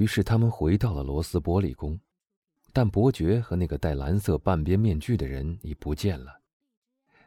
[0.00, 2.00] 于是他们回到了罗斯伯里宫，
[2.72, 6.40] 但伯爵和那个戴蓝色半边面具的人已不见了。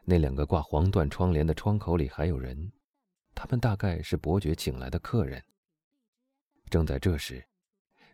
[0.02, 2.72] 那两个挂黄缎窗帘的窗口里还有人，
[3.32, 5.40] 他们大概是伯爵请来的客人。
[6.68, 7.46] 正在这时，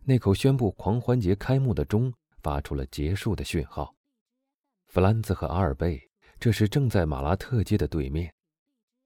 [0.05, 3.97] 那口宣布狂欢节开幕的钟发出了结束的讯号。
[4.89, 5.99] 弗兰兹和阿尔贝
[6.39, 8.31] 这时正在马拉特街的对面，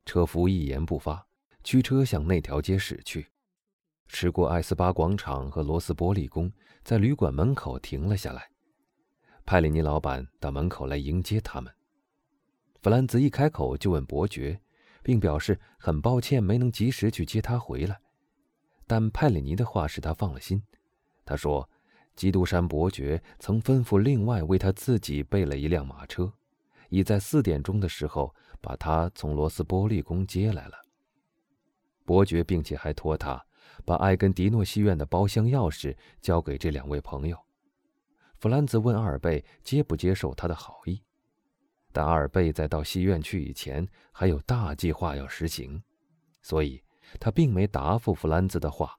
[0.05, 1.25] 车夫一言不发，
[1.63, 3.29] 驱车向那条街驶去。
[4.07, 8.49] 驶过艾斯巴广场和罗斯伯利宫，在旅馆门口停了下来。
[9.47, 11.73] 派里尼老板到门口来迎接他们。
[12.83, 14.61] 弗兰兹一开口就问伯爵，
[15.03, 18.01] 并表示很抱歉没能及时去接他回来。
[18.87, 20.63] 但派里尼的话使他放了心。
[21.25, 21.69] 他说
[22.15, 26.31] ：“基督山伯爵曾吩咐另外为他自己备了一辆马车，
[26.91, 30.75] 已在四点钟的时候把他从罗斯波利宫接来了。
[32.05, 33.43] 伯爵并且还托他
[33.85, 37.39] 把埃根迪诺戏院的包厢钥匙交给这两位朋友。”
[38.39, 41.03] 弗兰兹问阿尔贝接不接受他的好意，
[41.93, 45.83] 但阿尔贝在到戏院去以前还有大计划要实行，
[46.43, 46.83] 所以。
[47.21, 48.99] 他并没答复弗兰兹的话，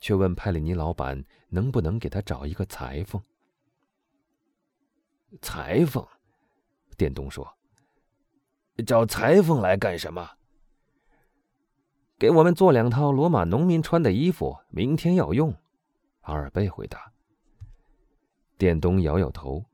[0.00, 3.20] 却问派里尼老板能不能给他找一个裁缝。
[5.42, 6.06] 裁缝，
[6.96, 7.52] 店东说
[8.86, 10.30] ：“找裁缝来干什么？
[12.22, 15.52] 给我们做两套罗马农民穿的衣服，明天要用。”
[16.22, 17.10] 阿尔贝回答。
[18.56, 19.64] 店东摇摇头：“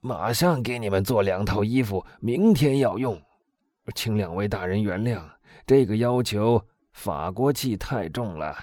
[0.00, 3.20] 马上给你们做两套衣服，明天要用，
[3.96, 5.20] 请两位大人原谅。”
[5.66, 8.56] 这个要求法国气太重了，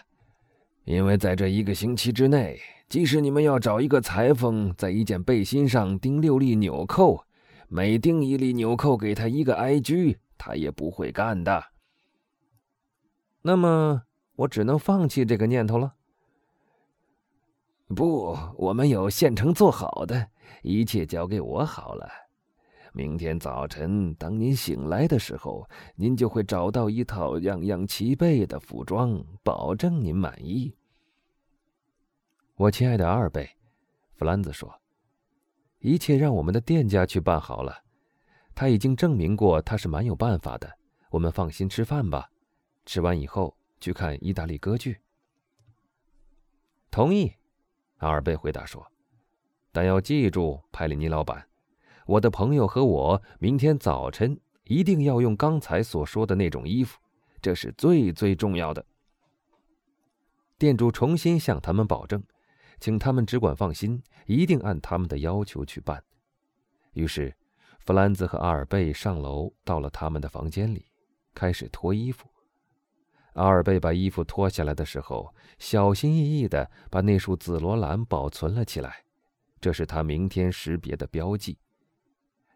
[0.85, 2.57] 因为在这一个星期之内，
[2.87, 7.25] 即使你们要找一个裁缝在一件背心上钉六粒纽扣，
[7.67, 11.61] 每钉一粒纽扣给他一个埃居，他也不会干的。
[13.41, 14.03] 那么
[14.35, 15.95] 我只能放弃这个念头了。
[17.95, 20.29] 不，我们有现成做好的，
[20.61, 22.09] 一切交给我好了。
[22.93, 30.75] 明天早晨，当您醒来的时候，您就会找到一套样样齐备的服装，保证您满意。
[32.55, 33.49] 我亲爱的二贝，
[34.15, 34.69] 弗兰兹说
[35.79, 37.75] ：“一切让我们的店家去办好了，
[38.53, 40.69] 他已经证明过他是蛮有办法的。
[41.09, 42.29] 我们放心吃饭吧，
[42.85, 44.99] 吃完以后去看意大利歌剧。”
[46.91, 47.33] 同意，
[47.97, 48.91] 阿尔贝回答说
[49.71, 51.47] ：“但要记住，派里尼老板。”
[52.07, 56.99] 我的朋友和我明天早晨一定要用刚才所说的那种衣服，
[57.41, 58.85] 这是最最重要的。
[60.57, 62.21] 店主重新向他们保证，
[62.79, 66.03] 请他们只管放心，一定按他们的要求去办。
[66.93, 67.33] 于是，
[67.79, 70.87] 弗兰兹和阿尔贝上楼到了他们的房间里，
[71.33, 72.30] 开始脱衣服。
[73.33, 79.03] 阿尔贝把衣服脱下来的时候，小心翼翼地把那束紫罗兰保存了起来，
[79.59, 81.57] 这是他明天识别的标记。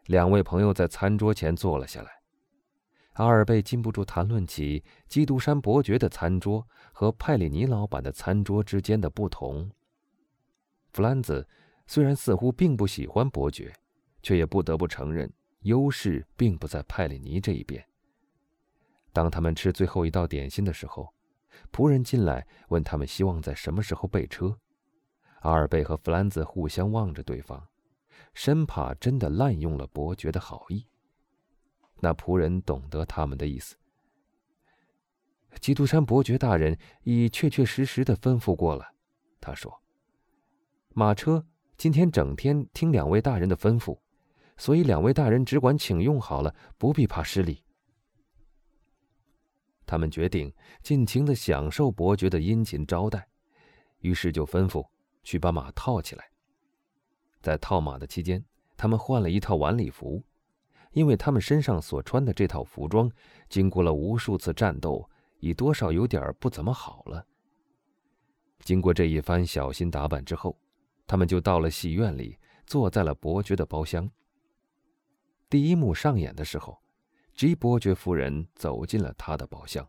[0.07, 2.11] 两位朋友在餐桌前坐了下来，
[3.13, 9.71] 阿尔贝禁不住谈论起基督山伯爵的餐桌和派里尼老板的餐桌之间的不同。
[10.91, 11.47] 弗兰兹
[11.87, 13.73] 虽然似乎并不喜欢伯爵，
[14.21, 15.31] 却也不得不承认
[15.61, 17.83] 优势并不在派里尼这一边。
[19.15, 21.13] 当他们吃最后一道点心的时候，
[21.71, 24.59] 仆人进来问他们希望在什么时候备车。
[25.39, 27.65] 阿尔贝和弗兰兹互相望着对方。
[28.33, 30.85] 生怕真的滥用了伯爵的好意。
[32.01, 33.77] 那仆人懂得他们的意思。
[35.61, 38.85] 基督山伯爵大人已确确实实的吩咐过了，
[39.39, 39.81] 他说
[40.93, 41.45] ：“马车
[41.77, 43.97] 今天整天听两位大人的吩咐，
[44.57, 47.63] 所以两位大人只管请用好了，不必怕失礼。”
[49.85, 50.51] 他们决定
[50.81, 53.27] 尽情的享受伯爵的殷勤招待，
[53.99, 54.85] 于是就吩咐
[55.23, 56.29] 去把马套起来。
[57.41, 58.43] 在套马的期间，
[58.75, 60.23] 他们换了一套晚礼服，
[60.91, 63.11] 因为他们身上所穿的这套服装，
[63.47, 65.07] 经过了无数次战斗，
[65.39, 67.25] 已多少有点不怎么好了。
[68.59, 70.57] 经过这一番小心打扮之后，
[71.05, 74.09] 他们就到了戏院里，坐在了伯爵的包厢。
[75.47, 76.81] 第一幕上演的时候，
[77.35, 79.87] 吉伯爵夫人走进了他的包厢，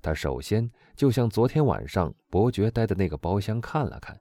[0.00, 4.20] 他首先就向昨天晚上伯爵待的那个包厢看了看，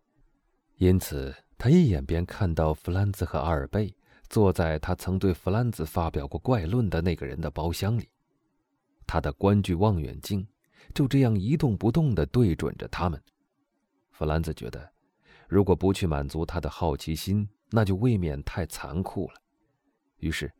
[0.77, 1.33] 因此。
[1.55, 3.95] 他一眼便看到弗兰兹和阿尔贝
[4.27, 8.09] 坐在他曾对弗兰兹发表过怪论的那个人的包厢里，
[9.07, 10.45] 他的观距望远镜
[10.93, 13.21] 就这样一动不动地对准着他们。
[14.11, 14.91] 弗兰兹觉得，
[15.47, 19.35] 如果不去满足他的好奇心，那就未免太残酷了。
[20.17, 20.51] 于是，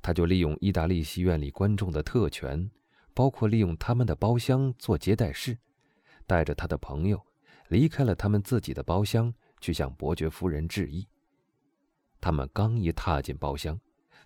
[0.00, 2.70] 他就利用意大利戏院里观众的特权，
[3.14, 5.58] 包括利用他们的包厢做接待室，
[6.26, 7.20] 带着他的朋友
[7.68, 11.06] 离开了他们自己的包厢，去向伯爵夫人致意。
[12.20, 13.78] 他们刚一踏进包厢，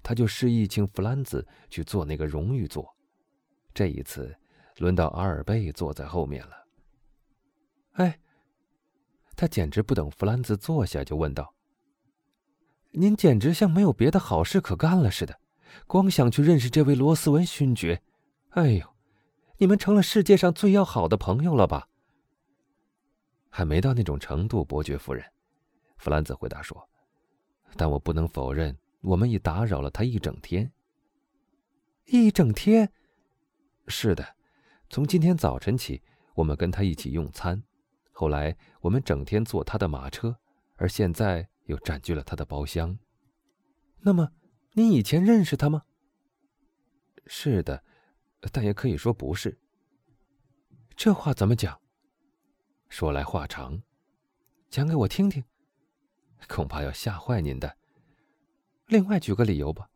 [0.03, 2.95] 他就示意请弗兰兹去坐那个荣誉座。
[3.75, 4.35] 这一次，
[4.79, 6.67] 轮到阿尔贝坐在后面了。
[7.93, 8.19] 哎，
[9.37, 11.55] 他简直不等弗兰兹坐下，就问道
[12.93, 15.39] ：“您简直像没有别的好事可干了似的，
[15.87, 18.03] 光想去认识这位罗斯文勋爵。
[18.51, 18.87] 哎呦，
[19.59, 21.89] 你们成了世界上最要好的朋友了吧？”
[23.49, 25.25] 还没到那种程度，伯爵夫人，
[25.99, 26.89] 弗兰兹回答说。
[27.77, 30.71] 但我不能否认，我们已打扰了他一整天。
[32.07, 32.93] 一整天，
[33.89, 34.37] 是的，
[34.91, 36.03] 从今天早晨起，
[36.35, 37.63] 我们跟他一起用餐，
[38.11, 40.37] 后来我们整天坐他的马车，
[40.77, 42.99] 而现在又占据了他的包厢。
[44.01, 44.31] 那么，
[44.75, 45.83] 你以前认识他吗？
[47.27, 47.85] 是的，
[48.51, 49.59] 但也可以说不是。
[50.97, 51.79] 这话怎么讲？
[52.89, 53.83] 说来话长，
[54.71, 55.45] 讲给我听听。
[56.49, 57.77] 恐怕要吓坏您的。
[58.87, 59.89] 另外举个理由吧。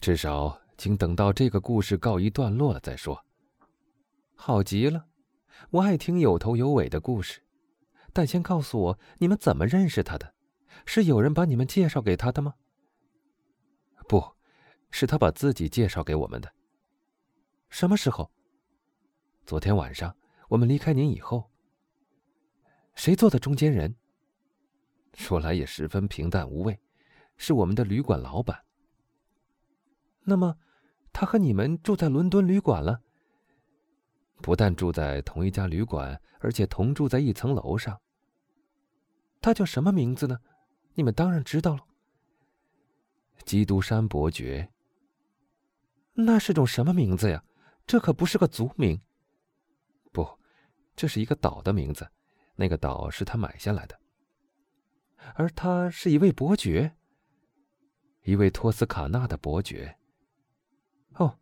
[0.00, 3.24] 至少，请等到这个故事告一段落了再说。
[4.34, 5.06] 好极了，
[5.70, 7.42] 我爱听有头有尾的故事。
[8.12, 10.34] 但先告诉我，你们怎么认识他的？
[10.86, 12.54] 是有人把你们介绍给他的吗？
[14.08, 14.24] 不，
[14.90, 16.50] 是他把自己介绍给我们的。
[17.68, 18.32] 什么时候？
[19.44, 20.16] 昨天晚上，
[20.48, 21.50] 我们离开您以后。
[22.94, 23.94] 谁做的中间人？
[25.12, 26.80] 说来也十分平淡无味，
[27.36, 28.64] 是我们的旅馆老板。
[30.22, 30.56] 那么，
[31.12, 33.02] 他和你们住在伦敦旅馆了？
[34.36, 38.00] 不但住在同一家旅馆，而且同住在一层楼上。
[39.40, 40.38] 他叫什么名字呢？
[40.94, 41.84] 你们当然知道了。
[43.44, 44.68] 基督山伯爵。
[46.14, 47.44] 那是种什么名字呀？
[47.86, 49.00] 这可不是个族名。
[50.12, 50.28] 不，
[50.96, 52.06] 这是一个岛的名字，
[52.56, 53.98] 那个岛是他买下来的。
[55.34, 56.96] 而他是一位伯爵，
[58.24, 59.96] 一位托斯卡纳的伯爵。
[61.14, 61.38] 哦，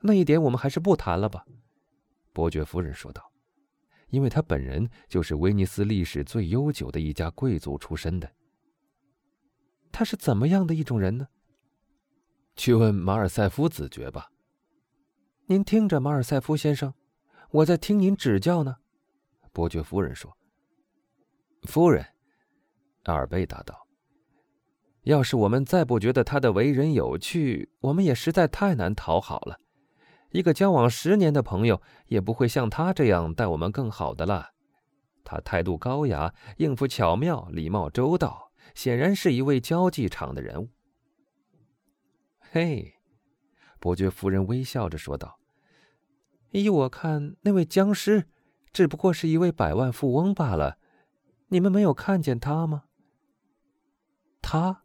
[0.00, 1.44] 那一点我们还是不谈了吧，
[2.32, 3.32] 伯爵夫人说道，
[4.08, 8.30] 因为他本人就是威尼斯历史最悠久的一家贵族出身的。
[9.92, 11.28] 他是怎么样的一种人呢？
[12.56, 14.30] 去问马尔塞夫子爵吧。
[15.46, 16.94] 您听着，马尔塞夫先生，
[17.50, 18.76] 我在听您指教呢。
[19.52, 20.34] 伯爵夫人说
[21.68, 22.04] ：“夫人。”
[23.04, 23.86] 阿尔贝答道
[25.04, 29.58] ：“要是我们再不觉得他的为人有趣，我们也实在太难讨好了。
[30.30, 34.50] 一个交往十年的朋友也不会像他这样待我们更好的了。
[35.24, 40.68] 他态度高雅，应付巧妙，礼貌周到，显然是一位交际场的人物。”
[42.38, 42.94] 嘿，
[43.80, 45.38] 伯爵夫人微笑着说道
[46.52, 48.28] ：“依我看，那位僵尸
[48.72, 50.78] 只不过是一位百万富翁罢了。
[51.48, 52.84] 你们没有看见他吗？”
[54.42, 54.84] 他，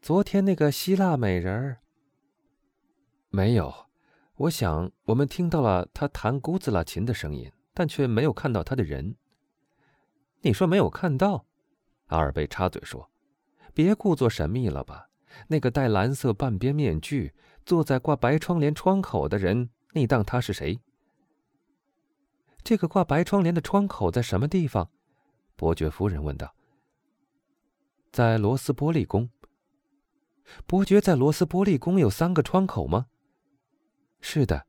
[0.00, 1.80] 昨天那个希腊美人儿。
[3.30, 3.86] 没有，
[4.36, 9.16] 我想我们听到了他弹古兹拉琴的声音，但却没有看到他的人。
[10.40, 11.46] 你说没有看到？
[12.06, 13.10] 阿尔贝插嘴说
[13.74, 15.08] ：“别故作神秘了吧？
[15.48, 17.34] 那个戴蓝色半边面具、
[17.64, 20.80] 坐在挂白窗帘窗口的人，你当他是谁？”
[22.62, 24.90] 这个挂白窗帘的窗口在什么地方？
[25.56, 26.54] 伯爵夫人问道。
[28.10, 29.28] 在罗斯波利宫。
[30.66, 33.06] 伯爵在罗斯波利宫有三个窗口吗？
[34.20, 34.66] 是的。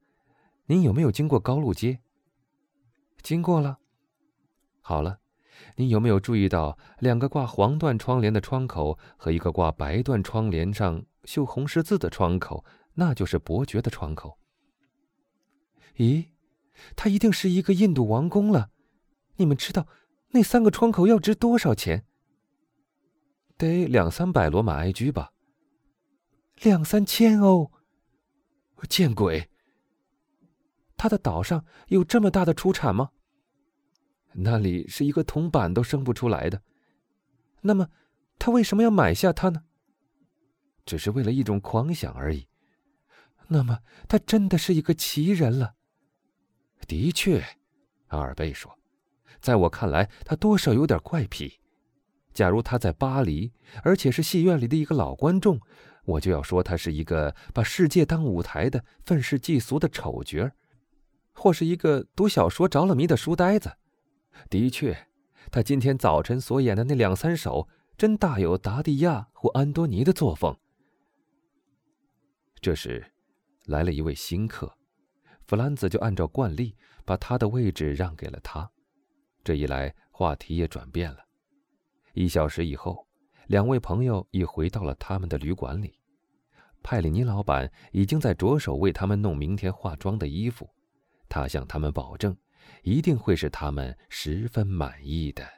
[0.66, 2.00] 您有没有经过高路街？
[3.22, 3.80] 经过了。
[4.82, 5.20] 好了，
[5.76, 12.64] 您有没有注意到两个挂黄缎窗帘的窗口和一个挂白缎窗帘上绣红十字的窗口？
[12.94, 14.38] 那就是伯爵的窗口。
[15.98, 16.30] 咦，
[16.96, 18.70] 他一定是一个印度王宫了。
[19.36, 19.88] 你们知道
[20.30, 22.06] 那三个窗口要值多少钱？
[23.58, 25.32] 得两三百罗马埃居吧。
[26.62, 27.72] 两三千欧，
[28.88, 29.50] 见鬼！
[30.96, 33.12] 他的岛上有这么大的出产吗？
[34.38, 36.62] 那里是一个铜板都生不出来的。
[37.62, 37.90] 那么，
[38.38, 39.64] 他为什么要买下它呢？
[40.86, 42.48] 只是为了一种狂想而已。
[43.48, 45.76] 那么，他真的是一个奇人了。
[46.88, 47.44] 的确，
[48.08, 48.78] 阿尔贝说，
[49.40, 51.60] 在我看来，他多少有点怪癖。
[52.34, 55.60] 假如他在巴黎，而且是戏院里的一个老观众，
[56.04, 60.52] 我就要说他是一个把世界当舞台的愤世嫉俗的丑角，
[61.32, 63.72] 或是一个读小说着了迷的书呆子。
[64.50, 65.08] 的确
[65.52, 70.58] 他今天早晨所演的那两三首真大有达蒂亚或安多尼的作风。
[72.62, 73.12] 这时
[73.66, 74.76] 来了一位新客
[75.46, 76.76] 弗兰兹就按照惯例
[77.06, 78.70] 把他的位置让给了他。
[79.44, 81.20] 这一来话题也转变了。
[82.14, 83.08] 一小时以后
[83.48, 86.00] 两位朋友已回到了他们的旅馆里。
[86.86, 90.70] 派里尼老板已经在着手为他们弄明天化妆的衣服
[91.28, 92.38] 他向他们保证
[92.84, 95.55] 一定会使他们十分满意的。